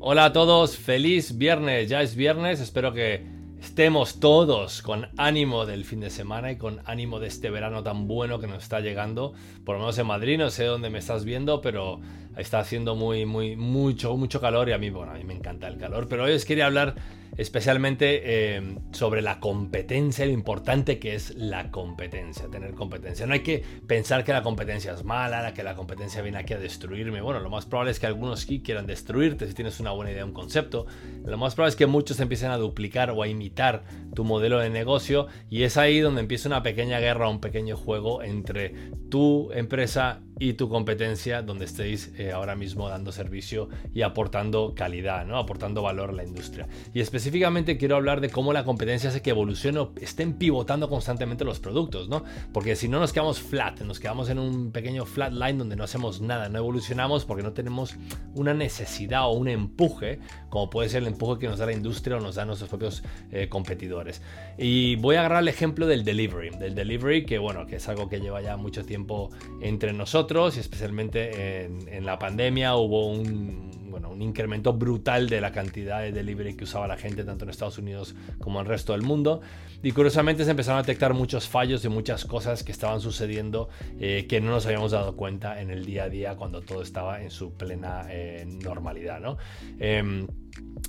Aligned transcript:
Hola 0.00 0.26
a 0.26 0.32
todos, 0.32 0.76
feliz 0.76 1.38
viernes, 1.38 1.88
ya 1.88 2.02
es 2.02 2.14
viernes, 2.14 2.60
espero 2.60 2.92
que 2.92 3.26
estemos 3.60 4.20
todos 4.20 4.80
con 4.80 5.08
ánimo 5.16 5.66
del 5.66 5.84
fin 5.84 5.98
de 5.98 6.08
semana 6.08 6.52
y 6.52 6.56
con 6.56 6.80
ánimo 6.84 7.18
de 7.18 7.26
este 7.26 7.50
verano 7.50 7.82
tan 7.82 8.06
bueno 8.06 8.38
que 8.38 8.46
nos 8.46 8.62
está 8.62 8.78
llegando, 8.78 9.32
por 9.64 9.74
lo 9.74 9.80
menos 9.80 9.98
en 9.98 10.06
Madrid, 10.06 10.38
no 10.38 10.50
sé 10.50 10.66
dónde 10.66 10.88
me 10.88 11.00
estás 11.00 11.24
viendo, 11.24 11.60
pero 11.60 11.98
está 12.38 12.60
haciendo 12.60 12.94
muy, 12.94 13.26
muy, 13.26 13.56
mucho, 13.56 14.16
mucho 14.16 14.40
calor 14.40 14.68
y 14.68 14.72
a 14.72 14.78
mí, 14.78 14.90
bueno, 14.90 15.12
a 15.12 15.14
mí 15.14 15.24
me 15.24 15.34
encanta 15.34 15.68
el 15.68 15.76
calor, 15.76 16.06
pero 16.08 16.24
hoy 16.24 16.32
os 16.32 16.44
quería 16.44 16.66
hablar 16.66 16.94
especialmente 17.36 18.22
eh, 18.24 18.78
sobre 18.90 19.22
la 19.22 19.38
competencia, 19.38 20.26
lo 20.26 20.32
importante 20.32 20.98
que 20.98 21.14
es 21.14 21.36
la 21.36 21.70
competencia, 21.70 22.48
tener 22.50 22.74
competencia. 22.74 23.26
No 23.26 23.34
hay 23.34 23.40
que 23.40 23.62
pensar 23.86 24.24
que 24.24 24.32
la 24.32 24.42
competencia 24.42 24.92
es 24.92 25.04
mala, 25.04 25.54
que 25.54 25.62
la 25.62 25.74
competencia 25.74 26.20
viene 26.20 26.38
aquí 26.38 26.54
a 26.54 26.58
destruirme. 26.58 27.20
Bueno, 27.20 27.38
lo 27.40 27.48
más 27.48 27.64
probable 27.64 27.92
es 27.92 28.00
que 28.00 28.06
algunos 28.06 28.44
quieran 28.44 28.86
destruirte 28.86 29.46
si 29.46 29.54
tienes 29.54 29.78
una 29.78 29.92
buena 29.92 30.10
idea, 30.10 30.24
un 30.24 30.32
concepto. 30.32 30.86
Lo 31.24 31.38
más 31.38 31.54
probable 31.54 31.70
es 31.70 31.76
que 31.76 31.86
muchos 31.86 32.18
empiecen 32.18 32.50
a 32.50 32.56
duplicar 32.56 33.10
o 33.10 33.22
a 33.22 33.28
imitar 33.28 33.84
tu 34.14 34.24
modelo 34.24 34.58
de 34.58 34.70
negocio 34.70 35.28
y 35.48 35.62
es 35.62 35.76
ahí 35.76 36.00
donde 36.00 36.22
empieza 36.22 36.48
una 36.48 36.64
pequeña 36.64 36.98
guerra, 36.98 37.28
un 37.28 37.40
pequeño 37.40 37.76
juego 37.76 38.22
entre 38.22 38.74
tu 39.10 39.52
empresa 39.52 40.20
y 40.38 40.54
tu 40.54 40.68
competencia 40.68 41.42
donde 41.42 41.64
estéis 41.64 42.12
eh, 42.16 42.32
ahora 42.32 42.54
mismo 42.54 42.88
dando 42.88 43.12
servicio 43.12 43.68
y 43.92 44.02
aportando 44.02 44.74
calidad, 44.74 45.26
¿no? 45.26 45.36
aportando 45.36 45.82
valor 45.82 46.10
a 46.10 46.12
la 46.12 46.24
industria. 46.24 46.68
Y 46.94 47.00
específicamente 47.00 47.76
quiero 47.76 47.96
hablar 47.96 48.20
de 48.20 48.30
cómo 48.30 48.52
la 48.52 48.64
competencia 48.64 49.10
hace 49.10 49.22
que 49.22 49.30
evolucione 49.30 49.78
o 49.80 49.92
estén 50.00 50.34
pivotando 50.34 50.88
constantemente 50.88 51.44
los 51.44 51.58
productos, 51.60 52.08
¿no? 52.08 52.24
Porque 52.52 52.76
si 52.76 52.88
no 52.88 53.00
nos 53.00 53.12
quedamos 53.12 53.40
flat, 53.40 53.80
nos 53.80 53.98
quedamos 53.98 54.28
en 54.30 54.38
un 54.38 54.70
pequeño 54.70 55.04
flat 55.04 55.32
line 55.32 55.58
donde 55.58 55.76
no 55.76 55.84
hacemos 55.84 56.20
nada, 56.20 56.48
no 56.48 56.58
evolucionamos 56.58 57.24
porque 57.24 57.42
no 57.42 57.52
tenemos 57.52 57.96
una 58.34 58.54
necesidad 58.54 59.26
o 59.26 59.32
un 59.32 59.48
empuje, 59.48 60.20
como 60.50 60.70
puede 60.70 60.88
ser 60.88 61.02
el 61.02 61.08
empuje 61.08 61.40
que 61.40 61.48
nos 61.48 61.58
da 61.58 61.66
la 61.66 61.72
industria 61.72 62.16
o 62.16 62.20
nos 62.20 62.36
dan 62.36 62.46
nuestros 62.46 62.68
propios 62.68 63.02
eh, 63.32 63.48
competidores. 63.48 64.22
Y 64.56 64.96
voy 64.96 65.16
a 65.16 65.20
agarrar 65.20 65.42
el 65.42 65.48
ejemplo 65.48 65.86
del 65.86 66.04
delivery, 66.04 66.50
del 66.50 66.74
delivery 66.74 67.24
que 67.24 67.38
bueno, 67.38 67.66
que 67.66 67.76
es 67.76 67.88
algo 67.88 68.08
que 68.08 68.20
lleva 68.20 68.40
ya 68.40 68.56
mucho 68.56 68.84
tiempo 68.84 69.30
entre 69.60 69.92
nosotros 69.92 70.27
y 70.28 70.60
especialmente 70.60 71.64
en, 71.64 72.04
la 72.04 72.18
pandemia 72.18 72.76
hubo 72.76 73.08
un, 73.08 73.88
bueno, 73.90 74.10
un 74.10 74.20
incremento 74.20 74.74
brutal 74.74 75.26
de 75.28 75.40
la 75.40 75.52
cantidad 75.52 76.02
de 76.02 76.12
delivery 76.12 76.54
que 76.54 76.64
usaba 76.64 76.86
la 76.86 76.98
gente 76.98 77.24
tanto 77.24 77.44
en 77.44 77.50
Estados 77.50 77.78
Unidos 77.78 78.14
como 78.38 78.60
en 78.60 78.66
el 78.66 78.68
resto 78.68 78.92
del 78.92 79.02
mundo. 79.02 79.40
Y 79.82 79.92
curiosamente 79.92 80.44
se 80.44 80.50
empezaron 80.50 80.80
a 80.80 80.82
detectar 80.82 81.14
muchos 81.14 81.48
fallos 81.48 81.82
y 81.84 81.88
muchas 81.88 82.26
cosas 82.26 82.62
que 82.62 82.72
estaban 82.72 83.00
sucediendo 83.00 83.70
eh, 83.98 84.26
que 84.28 84.40
no 84.40 84.50
nos 84.50 84.66
habíamos 84.66 84.90
dado 84.90 85.16
cuenta 85.16 85.62
en 85.62 85.70
el 85.70 85.86
día 85.86 86.04
a 86.04 86.08
día 86.10 86.36
cuando 86.36 86.60
todo 86.60 86.82
estaba 86.82 87.22
en 87.22 87.30
su 87.30 87.54
plena 87.54 88.04
eh, 88.10 88.44
normalidad. 88.46 89.20
¿no? 89.20 89.38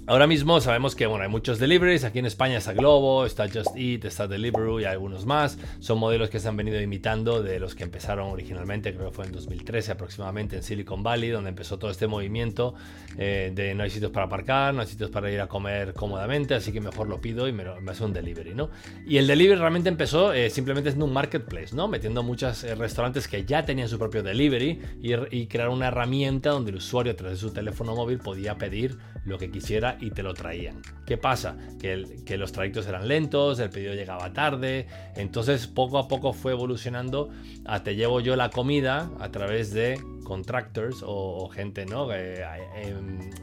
Ahora 0.10 0.26
mismo 0.26 0.60
sabemos 0.60 0.96
que 0.96 1.06
bueno, 1.06 1.24
hay 1.24 1.30
muchos 1.30 1.60
deliveries. 1.60 2.04
Aquí 2.04 2.18
en 2.18 2.26
España 2.26 2.58
está 2.58 2.74
Globo, 2.74 3.28
está 3.28 3.48
Just 3.48 3.76
Eat, 3.76 4.06
está 4.06 4.28
Deliveroo 4.28 4.80
y 4.80 4.86
algunos 4.86 5.28
más. 5.28 5.60
Son 5.82 6.00
modelos 6.00 6.32
que 6.32 6.40
se 6.40 6.48
han 6.48 6.58
venido 6.58 6.82
imitando 6.82 7.44
de 7.44 7.60
los 7.60 7.76
que 7.76 7.84
empezaron 7.84 8.32
originalmente, 8.32 8.92
creo 8.96 9.10
que 9.10 9.16
fue 9.16 9.26
en 9.26 9.34
2013 9.34 9.92
aproximadamente 9.92 10.56
en 10.56 10.64
Silicon 10.64 11.04
Valley, 11.04 11.30
donde 11.30 11.50
empezó 11.50 11.78
todo 11.78 11.92
este 11.92 12.08
movimiento 12.08 12.74
eh, 13.20 13.52
de 13.54 13.76
no 13.76 13.84
hay 13.84 13.92
sitios 13.92 14.12
para 14.12 14.26
aparcar, 14.26 14.74
no 14.74 14.82
hay 14.82 14.88
sitios 14.88 15.12
para 15.12 15.30
ir 15.30 15.42
a 15.42 15.48
comer 15.48 15.94
cómodamente, 15.94 16.56
así 16.56 16.72
que 16.72 16.82
mejor 16.82 17.08
lo 17.08 17.22
pido 17.22 17.48
y 17.48 17.54
me, 17.54 17.66
hace 17.88 18.04
un 18.04 18.12
delivery, 18.12 18.56
¿no? 18.56 18.72
Y 19.06 19.18
el 19.18 19.28
delivery 19.28 19.60
realmente 19.60 19.90
empezó 19.90 20.34
eh, 20.34 20.50
simplemente 20.50 20.90
siendo 20.90 21.06
un 21.06 21.14
marketplace, 21.14 21.76
¿no? 21.76 21.88
Metiendo 21.88 22.24
muchos 22.24 22.64
eh, 22.64 22.74
restaurantes 22.74 23.28
que 23.28 23.46
ya 23.46 23.64
tenían 23.64 23.88
su 23.88 24.00
propio 24.00 24.24
delivery 24.24 24.82
y, 25.04 25.38
y 25.38 25.46
crear 25.46 25.70
una 25.70 25.90
herramienta 25.90 26.50
donde 26.50 26.72
el 26.72 26.78
usuario 26.78 27.12
a 27.12 27.16
través 27.16 27.40
de 27.40 27.48
su 27.48 27.54
teléfono 27.54 27.96
móvil 27.96 28.18
podía 28.18 28.58
pedir 28.58 28.98
lo 29.26 29.38
que 29.38 29.52
quisiera 29.52 29.59
y 30.00 30.12
te 30.12 30.24
lo 30.24 30.34
traían. 30.34 30.82
¿Qué 31.06 31.18
pasa? 31.18 31.58
Que, 31.80 32.06
que, 32.26 32.38
los 32.38 32.52
trayectos 32.52 32.88
eran 32.88 33.08
lentos, 33.08 33.60
el 33.60 33.70
pedido 33.70 33.94
llegaba 33.94 34.34
tarde, 34.34 34.88
entonces 35.16 35.68
poco 35.68 35.98
a 35.98 36.08
poco 36.08 36.34
fue 36.34 36.52
evolucionando 36.52 37.30
a 37.66 37.84
te 37.84 37.96
llevo 37.96 38.20
yo 38.20 38.36
la 38.36 38.50
comida 38.50 39.10
a 39.20 39.30
través 39.30 39.74
de 39.74 40.00
contractors 40.30 41.04
o, 41.06 41.50
gente, 41.50 41.88
¿no? 41.88 42.14
Eh, 42.14 42.44
eh, 42.76 42.96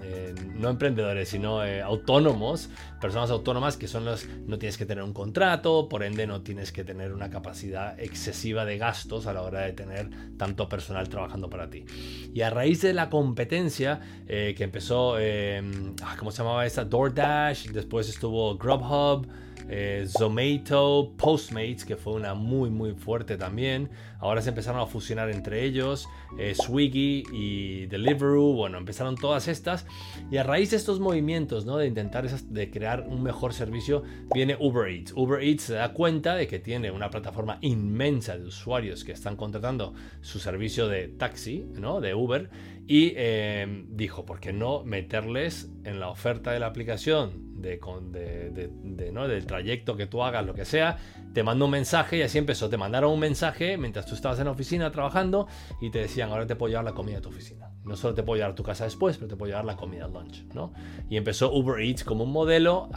eh, 0.04 0.34
no 0.54 0.70
emprendedores, 0.70 1.28
sino 1.28 1.60
autónomos, 1.60 2.70
personas 3.00 3.30
autónomas 3.30 3.76
que 3.76 3.88
son 3.88 4.04
los, 4.04 4.26
no 4.46 4.56
tienes 4.58 4.78
que 4.78 4.86
tener 4.86 5.02
un 5.02 5.12
contrato, 5.12 5.88
por 5.88 6.04
ende 6.04 6.28
no 6.28 6.42
tienes 6.42 6.70
que 6.70 6.84
tener 6.84 7.12
una 7.12 7.28
capacidad 7.28 7.98
excesiva 7.98 8.64
de 8.64 8.78
gastos 8.78 9.26
a 9.26 9.32
la 9.32 9.42
hora 9.42 9.62
de 9.62 9.72
tener 9.72 10.08
tanto 10.38 10.68
personal 10.68 11.08
trabajando 11.08 11.50
para 11.50 11.68
ti. 11.68 11.84
Y 12.32 12.42
a 12.42 12.50
raíz 12.50 12.80
de 12.82 12.94
la 12.94 13.10
competencia 13.10 14.00
que 14.26 14.62
empezó, 14.62 15.16
ah, 15.16 16.16
¿cómo 16.18 16.30
se 16.30 16.38
llamaba 16.38 16.64
esta? 16.64 16.84
DoorDash, 16.84 17.70
después 17.72 18.08
estuvo 18.08 18.56
Grubhub, 18.56 19.26
eh, 19.68 20.06
Zomato, 20.08 21.14
Postmates, 21.16 21.84
que 21.84 21.96
fue 21.96 22.14
una 22.14 22.34
muy 22.34 22.70
muy 22.70 22.92
fuerte 22.92 23.36
también. 23.36 23.90
Ahora 24.18 24.40
se 24.40 24.48
empezaron 24.48 24.80
a 24.80 24.86
fusionar 24.86 25.30
entre 25.30 25.64
ellos, 25.64 26.08
eh, 26.38 26.54
Swiggy 26.54 27.24
y 27.32 27.86
Deliveroo, 27.86 28.54
bueno, 28.54 28.78
empezaron 28.78 29.16
todas 29.16 29.48
estas. 29.48 29.86
Y 30.30 30.36
a 30.38 30.42
raíz 30.42 30.70
de 30.70 30.76
estos 30.76 31.00
movimientos, 31.00 31.66
¿no? 31.66 31.76
De 31.76 31.86
intentar 31.86 32.28
de 32.28 32.70
crear 32.70 33.06
un 33.08 33.22
mejor 33.22 33.52
servicio, 33.52 34.02
viene 34.32 34.56
Uber 34.58 34.88
Eats. 34.88 35.12
Uber 35.14 35.42
Eats 35.42 35.64
se 35.64 35.74
da 35.74 35.92
cuenta 35.92 36.34
de 36.34 36.46
que 36.46 36.58
tiene 36.58 36.90
una 36.90 37.10
plataforma 37.10 37.58
inmensa 37.60 38.38
de 38.38 38.44
usuarios 38.44 39.04
que 39.04 39.12
están 39.12 39.36
contratando 39.36 39.94
su 40.20 40.38
servicio 40.38 40.88
de 40.88 41.08
taxi, 41.08 41.66
¿no? 41.74 42.00
De 42.00 42.14
Uber. 42.14 42.48
Y 42.86 43.12
eh, 43.16 43.84
dijo, 43.88 44.24
¿por 44.24 44.38
qué 44.40 44.52
no 44.52 44.84
meterles 44.84 45.70
en 45.84 45.98
la 45.98 46.08
oferta 46.08 46.52
de 46.52 46.60
la 46.60 46.66
aplicación 46.66 47.55
de, 47.60 49.10
¿no? 49.12 49.28
del 49.28 49.46
trayecto 49.46 49.96
que 49.96 50.06
tú 50.06 50.22
hagas, 50.22 50.44
lo 50.44 50.54
que 50.54 50.64
sea, 50.64 50.98
te 51.32 51.42
mando 51.42 51.64
un 51.66 51.70
mensaje 51.70 52.18
y 52.18 52.22
así 52.22 52.38
empezó. 52.38 52.68
Te 52.68 52.76
mandaron 52.76 53.12
un 53.12 53.20
mensaje 53.20 53.76
mientras 53.76 54.06
tú 54.06 54.14
estabas 54.14 54.38
en 54.38 54.46
la 54.46 54.52
oficina 54.52 54.90
trabajando 54.90 55.48
y 55.80 55.90
te 55.90 56.00
decían, 56.00 56.30
ahora 56.30 56.46
te 56.46 56.56
puedo 56.56 56.70
llevar 56.70 56.84
la 56.84 56.92
comida 56.92 57.18
a 57.18 57.20
tu 57.20 57.28
oficina. 57.28 57.70
No 57.84 57.96
solo 57.96 58.14
te 58.14 58.22
puedo 58.22 58.36
llevar 58.36 58.52
a 58.52 58.54
tu 58.54 58.62
casa 58.62 58.84
después, 58.84 59.16
pero 59.16 59.28
te 59.28 59.36
puedo 59.36 59.50
llevar 59.50 59.64
la 59.64 59.76
comida 59.76 60.06
al 60.06 60.12
lunch, 60.12 60.44
¿no? 60.54 60.72
Y 61.08 61.16
empezó 61.16 61.52
Uber 61.52 61.80
Eats 61.80 62.04
como 62.04 62.24
un 62.24 62.32
modelo, 62.32 62.88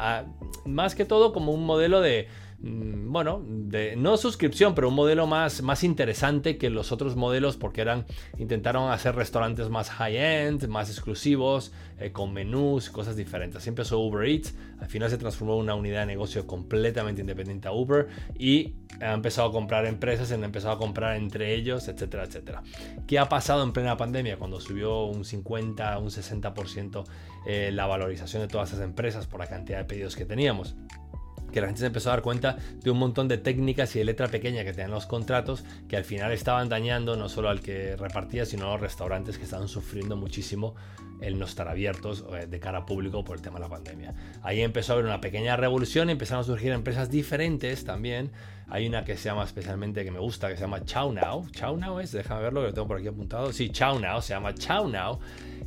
más 0.66 0.96
que 0.96 1.06
todo 1.06 1.31
como 1.31 1.52
un 1.52 1.66
modelo 1.66 2.02
de 2.02 2.28
bueno, 2.62 3.42
de, 3.46 3.96
no 3.96 4.18
suscripción, 4.18 4.75
pero 4.75 4.90
un 4.90 4.96
modelo 4.96 5.28
más, 5.28 5.62
más 5.62 5.84
interesante 5.84 6.58
que 6.58 6.70
los 6.70 6.92
otros 6.92 7.16
modelos 7.16 7.56
porque 7.56 7.81
eran, 7.81 8.06
intentaron 8.38 8.92
hacer 8.92 9.16
restaurantes 9.16 9.70
más 9.70 9.90
high-end, 9.90 10.68
más 10.68 10.90
exclusivos, 10.90 11.72
eh, 12.00 12.12
con 12.12 12.34
menús, 12.34 12.90
cosas 12.90 13.16
diferentes. 13.16 13.58
Así 13.58 13.69
empezó 13.69 14.00
Uber 14.00 14.28
Eats, 14.28 14.56
al 14.80 14.88
final 14.88 15.09
se 15.09 15.18
transformó 15.18 15.56
en 15.56 15.62
una 15.62 15.75
unidad 15.75 16.02
de 16.02 16.08
negocio 16.08 16.46
completamente 16.46 17.22
independiente 17.22 17.69
a 17.69 17.72
Uber 17.72 18.08
y 18.38 18.75
ha 19.02 19.14
empezado 19.14 19.50
a 19.50 19.52
comprar 19.53 19.86
empresas, 19.86 20.31
han 20.34 20.44
empezado 20.44 20.74
a 20.74 20.78
comprar 20.78 21.16
entre 21.16 21.56
ellos, 21.56 21.88
etcétera, 21.88 22.25
etcétera. 22.25 22.64
¿Qué 23.08 23.19
ha 23.19 23.30
pasado 23.30 23.64
en 23.64 23.72
plena 23.72 23.96
pandemia 23.96 24.38
cuando 24.38 24.59
subió 24.59 25.06
un 25.06 25.24
50, 25.24 25.98
un 25.98 26.09
60% 26.09 27.06
eh, 27.48 27.72
la 27.74 27.88
valorización 27.88 28.42
de 28.42 28.50
todas 28.50 28.74
esas 28.74 28.84
empresas 28.84 29.28
por 29.28 29.40
la 29.40 29.48
cantidad 29.48 29.78
de 29.78 29.86
pedidos 29.86 30.18
que 30.18 30.25
teníamos? 30.25 30.75
Que 31.52 31.62
la 31.62 31.68
gente 31.68 31.82
se 31.82 31.88
empezó 31.88 32.10
a 32.10 32.14
dar 32.14 32.22
cuenta 32.22 32.58
de 32.82 32.92
un 32.92 32.98
montón 32.98 33.28
de 33.28 33.38
técnicas 33.38 33.96
y 33.96 34.00
de 34.00 34.06
letra 34.06 34.28
pequeña 34.28 34.64
que 34.64 34.72
tenían 34.72 34.92
los 34.92 35.06
contratos 35.06 35.64
que 35.88 35.98
al 35.98 36.04
final 36.04 36.32
estaban 36.32 36.70
dañando 36.70 37.16
no 37.16 37.30
solo 37.30 37.50
al 37.50 37.62
que 37.62 37.96
repartía, 37.96 38.46
sino 38.46 38.68
a 38.68 38.72
los 38.74 38.82
restaurantes 38.82 39.38
que 39.38 39.44
estaban 39.44 39.68
sufriendo 39.68 40.16
muchísimo 40.16 40.76
el 41.22 41.38
no 41.38 41.46
estar 41.46 41.68
abiertos 41.68 42.26
eh, 42.34 42.48
de 42.48 42.60
cara 42.60 42.80
a 42.80 42.86
público 42.86 43.24
por 43.24 43.36
el 43.36 43.42
tema 43.42 43.60
de 43.60 43.66
la 43.66 43.70
pandemia. 43.70 44.14
Ahí 44.42 44.62
empezó 44.62 44.94
a 44.94 44.96
haber 44.96 45.06
una 45.06 45.22
pequeña 45.22 45.58
revolución, 45.58 46.10
empezaron 46.10 46.42
a 46.42 46.46
surgir 46.46 46.72
empresas 46.72 47.10
diferentes 47.10 47.84
también. 47.84 48.31
Hay 48.69 48.88
una 48.88 49.03
que 49.03 49.18
se 49.18 49.25
llama 49.25 49.44
especialmente 49.44 50.03
que 50.03 50.12
me 50.12 50.19
gusta, 50.19 50.50
que 50.50 50.56
se 50.56 50.62
llama 50.62 50.84
Chow 50.84 51.12
Now. 51.12 51.47
Chow 51.52 51.78
Now 51.78 52.00
es, 52.00 52.12
déjame 52.12 52.41
verlo, 52.41 52.62
que 52.62 52.68
lo 52.68 52.74
tengo 52.74 52.88
por 52.88 52.97
aquí 52.97 53.07
apuntado. 53.07 53.52
Sí, 53.52 53.69
Chow 53.69 54.00
Now, 54.00 54.22
se 54.22 54.34
llama 54.34 54.53
Chow 54.53 54.88
Now 54.88 55.19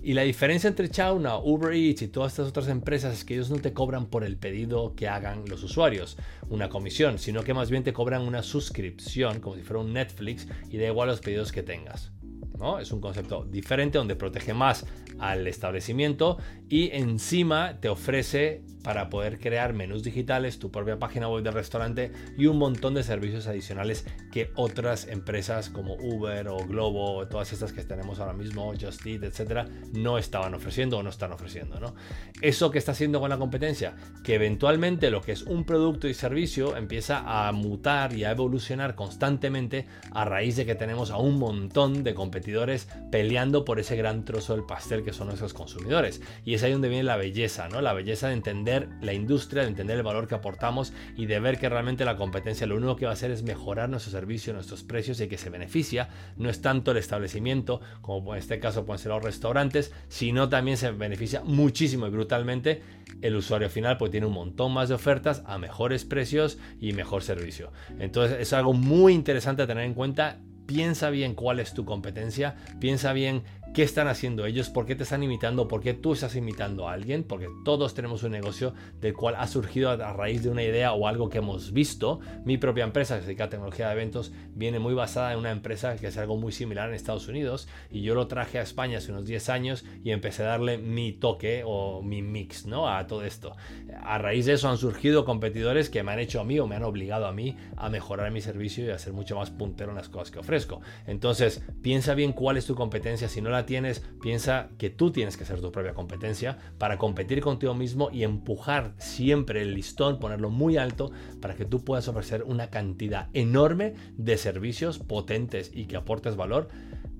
y 0.05 0.15
la 0.15 0.23
diferencia 0.23 0.67
entre 0.67 0.91
Chauna, 0.91 1.39
Uber 1.39 1.73
Eats 1.73 2.03
y 2.03 2.09
todas 2.09 2.33
estas 2.33 2.49
otras 2.49 2.67
empresas 2.67 3.15
es 3.15 3.25
que 3.25 3.35
ellos 3.35 3.51
no 3.51 3.59
te 3.59 3.73
cobran 3.73 4.07
por 4.07 4.25
el 4.25 4.37
pedido 4.37 4.97
que 4.97 5.07
hagan 5.07 5.45
los 5.47 5.63
usuarios, 5.63 6.17
una 6.49 6.69
comisión, 6.69 7.21
sino 7.21 7.45
que 7.45 7.55
más 7.55 7.71
bien 7.71 7.85
te 7.85 7.93
cobran 7.93 8.23
una 8.23 8.43
suscripción, 8.43 9.39
como 9.39 9.55
si 9.55 9.63
fuera 9.63 9.81
un 9.81 9.93
Netflix, 9.93 10.49
y 10.69 10.79
da 10.79 10.89
igual 10.89 11.09
los 11.09 11.21
pedidos 11.21 11.53
que 11.53 11.63
tengas. 11.63 12.11
¿no? 12.59 12.81
Es 12.81 12.91
un 12.91 13.01
concepto 13.01 13.45
diferente 13.45 13.97
donde 13.97 14.17
protege 14.17 14.53
más 14.55 14.87
al 15.21 15.47
establecimiento 15.47 16.37
y 16.69 16.91
encima 16.91 17.79
te 17.81 17.89
ofrece 17.89 18.65
para 18.83 19.11
poder 19.11 19.39
crear 19.39 19.73
menús 19.73 20.03
digitales, 20.03 20.59
tu 20.59 20.71
propia 20.71 20.99
página 20.99 21.29
web 21.29 21.43
de 21.43 21.51
restaurante 21.51 22.13
y 22.37 22.47
un 22.47 22.59
montón 22.59 22.95
de 22.95 23.03
servicios 23.03 23.47
adicionales 23.47 24.07
que 24.31 24.51
otras 24.57 25.09
empresas 25.09 25.69
como 25.69 25.95
Uber 25.95 26.49
o 26.49 26.59
Globo, 26.59 27.27
todas 27.29 27.53
estas 27.53 27.73
que 27.73 27.85
tenemos 27.85 28.19
ahora 28.21 28.33
mismo, 28.33 28.73
Just 28.79 29.07
Eat, 29.07 29.23
etcétera, 29.25 29.67
no 29.93 30.19
estaban 30.19 30.55
ofreciendo 30.55 30.99
o 30.99 31.03
no 31.03 31.11
están 31.11 31.33
ofreciendo. 31.33 31.79
¿no? 31.79 31.95
Eso 32.41 32.71
que 32.71 32.79
está 32.79 32.93
haciendo 32.93 33.21
con 33.21 33.31
la 33.31 33.39
competencia, 33.39 33.95
que 34.25 34.35
eventualmente 34.35 35.11
lo 35.11 35.21
que 35.21 35.33
es 35.33 35.43
un 35.43 35.65
producto 35.65 36.09
y 36.09 36.15
servicio 36.15 36.77
empieza 36.77 37.49
a 37.49 37.53
mutar 37.53 38.13
y 38.15 38.25
a 38.25 38.31
evolucionar 38.31 38.95
constantemente 38.95 39.87
a 40.13 40.25
raíz 40.25 40.57
de 40.57 40.67
que 40.67 40.75
tenemos 40.75 41.11
a 41.11 41.19
un 41.19 41.39
montón 41.39 42.05
de 42.05 42.15
competidores 42.15 42.89
peleando 43.11 43.65
por 43.65 43.79
ese 43.79 43.97
gran 43.97 44.25
trozo 44.25 44.55
del 44.55 44.65
pastel 44.65 45.05
que 45.05 45.13
son 45.13 45.29
nuestros 45.29 45.55
consumidores. 45.55 46.21
Y 46.45 46.55
es 46.55 46.63
ahí 46.63 46.73
donde 46.73 46.89
viene 46.89 47.05
la 47.05 47.17
belleza, 47.17 47.69
¿no? 47.69 47.81
La 47.81 47.93
belleza 47.93 48.29
de 48.29 48.35
entender 48.35 48.72
la 49.01 49.13
industria, 49.13 49.63
de 49.63 49.69
entender 49.69 49.97
el 49.97 50.03
valor 50.03 50.27
que 50.27 50.35
aportamos 50.35 50.93
y 51.17 51.27
de 51.27 51.41
ver 51.41 51.59
que 51.59 51.69
realmente 51.69 52.05
la 52.05 52.17
competencia 52.17 52.67
lo 52.67 52.77
único 52.77 52.97
que 52.97 53.05
va 53.05 53.13
a 53.13 53.15
hacer 53.15 53.31
es 53.31 53.43
mejorar 53.43 53.89
nuestro 53.89 54.13
servicio, 54.13 54.53
nuestros 54.53 54.83
precios 54.83 55.21
y 55.21 55.29
que 55.29 55.39
se 55.39 55.51
beneficia 55.51 56.09
no 56.37 56.49
es 56.49 56.61
tanto 56.63 56.91
el 56.91 56.97
establecimiento, 56.97 57.81
como 58.01 58.35
en 58.35 58.41
este 58.41 58.59
caso 58.59 58.85
pueden 58.85 58.99
ser 58.99 59.13
los 59.13 59.23
restaurantes, 59.23 59.93
sino 60.09 60.49
también 60.49 60.77
se 60.77 60.91
beneficia 60.91 61.43
muchísimo 61.45 62.07
y 62.07 62.11
brutalmente 62.11 62.83
el 63.21 63.37
usuario 63.37 63.69
final, 63.69 63.99
porque 63.99 64.13
tiene 64.13 64.27
un 64.27 64.35
montón 64.35 64.73
más 64.73 64.89
de 64.89 64.95
ofertas 64.95 65.43
a 65.47 65.59
mejores 65.59 66.05
precios 66.05 66.59
y 66.81 66.93
mejor 66.93 67.23
servicio. 67.23 67.73
Entonces 67.99 68.39
es 68.41 68.53
algo 68.53 68.73
muy 68.73 69.13
interesante 69.13 69.63
a 69.63 69.67
tener 69.67 69.85
en 69.85 69.95
cuenta 69.95 70.39
piensa 70.67 71.11
bien 71.11 71.35
cuál 71.35 71.61
es 71.61 71.75
tu 71.75 71.85
competencia, 71.85 72.55
piensa 72.81 73.13
bien 73.13 73.43
qué 73.75 73.83
están 73.83 74.09
haciendo 74.09 74.45
ellos, 74.45 74.69
por 74.69 74.85
qué 74.85 74.95
te 74.95 75.05
están 75.05 75.23
imitando, 75.23 75.67
por 75.67 75.81
qué 75.81 75.95
tú 75.95 76.13
estás 76.13 76.37
imitando 76.37 76.89
a 76.89 76.93
alguien, 76.93 77.25
porque 77.25 77.49
todos 77.65 77.95
tenemos 77.95 78.23
un 78.23 78.33
negocio 78.33 78.75
del 79.01 79.15
cual 79.15 79.37
ha 79.39 79.47
surgido 79.47 79.91
a 79.91 80.13
raíz 80.13 80.43
de 80.43 80.51
una 80.51 80.63
idea 80.63 80.93
o 80.93 81.07
algo 81.07 81.29
que 81.29 81.39
hemos 81.39 81.73
visto. 81.73 82.21
Mi 82.45 82.59
propia 82.59 82.85
empresa, 82.85 83.17
que 83.17 83.23
se 83.23 83.27
dedica 83.29 83.45
a 83.45 83.49
tecnología 83.49 83.87
de 83.87 83.93
eventos, 83.93 84.33
viene 84.55 84.79
muy 84.79 84.95
basada 84.95 85.33
en 85.33 85.39
una 85.39 85.51
empresa 85.51 85.97
que 85.97 86.07
hace 86.07 86.21
algo 86.21 86.37
muy 86.37 86.53
similar 86.53 86.89
en 86.89 86.95
Estados 86.95 87.29
Unidos 87.29 87.69
y 87.91 88.03
yo 88.03 88.15
lo 88.15 88.27
traje 88.27 88.59
a 88.59 88.63
España 88.63 88.99
hace 88.99 89.11
unos 89.11 89.25
10 89.25 89.49
años 89.49 89.85
y 90.05 90.11
empecé 90.11 90.43
a 90.43 90.47
darle 90.47 90.77
mi 90.77 91.13
toque 91.13 91.63
o 91.65 92.03
mi 92.03 92.23
mix 92.23 92.67
¿no? 92.67 92.89
a 92.89 93.07
todo 93.07 93.25
esto. 93.25 93.57
A 94.03 94.19
raíz 94.19 94.47
de 94.47 94.55
eso 94.55 94.69
han 94.69 94.79
surgido 94.79 95.25
competidores 95.25 95.89
que 95.89 96.03
me 96.03 96.13
han 96.13 96.19
hecho 96.19 96.41
a 96.41 96.45
mí 96.45 96.59
o 96.59 96.67
me 96.67 96.77
han 96.77 96.85
obligado 96.85 97.27
a 97.27 97.33
mí 97.33 97.57
a 97.77 97.89
mejorar 97.89 98.31
mi 98.31 98.41
servicio 98.41 98.85
y 98.85 98.91
a 98.91 98.99
ser 98.99 99.13
mucho 99.13 99.37
más 99.37 99.51
puntero 99.51 99.91
en 99.91 99.97
las 99.97 100.09
cosas 100.09 100.31
que 100.31 100.39
ofrezco. 100.39 100.81
Entonces, 101.07 101.63
piensa 101.81 102.15
bien 102.15 102.33
cuál 102.33 102.57
es 102.57 102.67
tu 102.67 102.75
competencia, 102.75 103.29
si 103.29 103.41
no 103.41 103.51
la 103.51 103.62
tienes, 103.67 104.01
piensa 104.21 104.69
que 104.79 104.91
tú 104.91 105.11
tienes 105.11 105.37
que 105.37 105.45
ser 105.45 105.61
tu 105.61 105.73
propia 105.73 105.95
competencia 105.95 106.59
para 106.79 106.99
competir 106.99 107.41
contigo 107.41 107.75
mismo 107.75 108.11
y 108.13 108.25
empujar 108.25 108.95
siempre 108.99 109.63
el 109.63 109.75
listón, 109.75 110.19
ponerlo 110.19 110.51
muy 110.51 110.77
alto 110.77 111.11
para 111.41 111.55
que 111.55 111.65
tú 111.65 111.85
puedas 111.85 112.09
ofrecer 112.09 112.43
una 112.45 112.71
cantidad 112.71 113.29
enorme 113.33 113.95
de 114.17 114.37
servicios 114.37 114.99
potentes 114.99 115.71
y 115.75 115.87
que 115.87 115.97
aportes 115.97 116.37
valor 116.37 116.69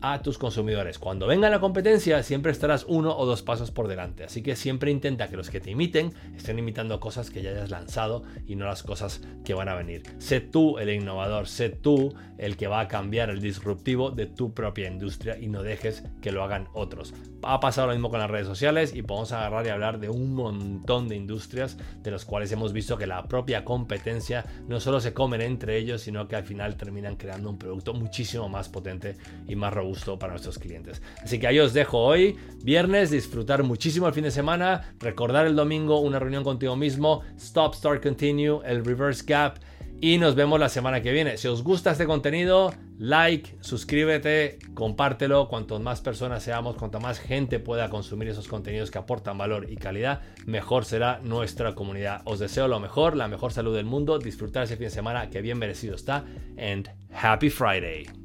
a 0.03 0.21
tus 0.21 0.37
consumidores. 0.37 0.99
Cuando 0.99 1.29
venga 1.29 1.49
la 1.49 1.61
competencia, 1.61 2.23
siempre 2.25 2.51
estarás 2.51 2.85
uno 2.89 3.17
o 3.17 3.25
dos 3.25 3.43
pasos 3.43 3.71
por 3.71 3.87
delante. 3.87 4.25
Así 4.25 4.43
que 4.43 4.57
siempre 4.57 4.91
intenta 4.91 5.29
que 5.29 5.37
los 5.37 5.49
que 5.49 5.61
te 5.61 5.71
imiten 5.71 6.13
estén 6.37 6.59
imitando 6.59 6.99
cosas 6.99 7.31
que 7.31 7.41
ya 7.41 7.51
hayas 7.51 7.71
lanzado 7.71 8.25
y 8.47 8.57
no 8.57 8.67
las 8.67 8.83
cosas 8.83 9.23
que 9.45 9.55
van 9.55 9.69
a 9.69 9.77
venir. 9.77 10.03
Sé 10.19 10.41
tú 10.41 10.79
el 10.79 10.91
innovador, 10.91 11.47
sé 11.47 11.69
tú 11.69 12.15
el 12.37 12.57
que 12.57 12.67
va 12.67 12.81
a 12.81 12.89
cambiar 12.89 13.31
el 13.31 13.41
disruptivo 13.41 14.11
de 14.11 14.27
tu 14.27 14.53
propia 14.53 14.89
industria 14.89 15.39
y 15.39 15.47
no 15.47 15.63
dejes 15.63 16.03
que 16.21 16.33
lo 16.33 16.43
hagan 16.43 16.67
otros. 16.75 17.15
Ha 17.45 17.61
pasado 17.61 17.87
lo 17.87 17.93
mismo 17.93 18.11
con 18.11 18.19
las 18.19 18.31
redes 18.31 18.49
sociales 18.49 18.95
y 18.95 19.03
podemos 19.03 19.31
agarrar 19.31 19.65
y 19.67 19.71
hablar 19.71 20.01
de 20.01 20.09
un 20.09 20.35
montón 20.35 21.09
de 21.09 21.15
industrias 21.15 21.79
de 22.03 22.11
las 22.11 22.25
cuales 22.25 22.51
hemos 22.51 22.73
visto 22.73 22.99
que 22.99 23.07
la 23.07 23.29
propia 23.29 23.65
competencia 23.65 24.45
no 24.67 24.81
solo 24.81 25.01
se 25.01 25.13
comen 25.13 25.41
entre 25.41 25.77
ellos, 25.77 26.03
sino 26.03 26.27
que 26.27 26.35
al 26.35 26.45
final 26.45 26.77
terminan 26.77 27.17
creando 27.17 27.51
un 27.51 27.59
producto 27.59 27.95
muchísimo 27.95 28.49
más 28.49 28.69
potente 28.69 29.17
y 29.47 29.55
más 29.55 29.73
robusto 29.73 29.92
para 30.19 30.33
nuestros 30.33 30.59
clientes. 30.59 31.03
Así 31.23 31.39
que 31.39 31.47
ahí 31.47 31.59
os 31.59 31.73
dejo 31.73 31.99
hoy, 31.99 32.37
viernes, 32.63 33.11
disfrutar 33.11 33.63
muchísimo 33.63 34.07
el 34.07 34.15
fin 34.15 34.25
de 34.25 34.31
semana, 34.31 34.95
recordar 34.99 35.47
el 35.47 35.57
domingo 35.57 36.01
una 36.01 36.19
reunión 36.19 36.45
contigo 36.45 36.77
mismo, 36.77 37.23
Stop, 37.37 37.75
Start, 37.75 38.03
Continue, 38.03 38.61
el 38.65 38.85
Reverse 38.85 39.25
Gap 39.27 39.59
y 40.03 40.19
nos 40.19 40.35
vemos 40.35 40.59
la 40.59 40.69
semana 40.69 41.01
que 41.01 41.13
viene. 41.13 41.37
Si 41.37 41.47
os 41.47 41.63
gusta 41.63 41.93
este 41.93 42.07
contenido, 42.07 42.75
like, 42.99 43.55
suscríbete, 43.61 44.59
compártelo. 44.75 45.47
Cuanto 45.47 45.79
más 45.79 46.01
personas 46.01 46.43
seamos, 46.43 46.75
cuanto 46.75 46.99
más 46.99 47.21
gente 47.21 47.61
pueda 47.61 47.89
consumir 47.89 48.27
esos 48.27 48.49
contenidos 48.49 48.91
que 48.91 48.99
aportan 48.99 49.39
valor 49.39 49.71
y 49.71 49.77
calidad, 49.77 50.23
mejor 50.45 50.85
será 50.85 51.21
nuestra 51.23 51.77
comunidad. 51.77 52.23
Os 52.25 52.41
deseo 52.41 52.67
lo 52.67 52.81
mejor, 52.81 53.17
la 53.17 53.29
mejor 53.29 53.53
salud 53.53 53.77
del 53.77 53.87
mundo, 53.87 54.19
disfrutar 54.19 54.65
ese 54.65 54.77
fin 54.77 54.87
de 54.87 54.91
semana 54.91 55.31
que 55.31 55.41
bien 55.41 55.59
merecido 55.59 55.95
está. 55.95 56.25
And 56.59 56.91
happy 57.13 57.49
Friday. 57.49 58.22